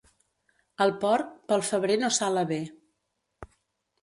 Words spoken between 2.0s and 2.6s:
no sala bé.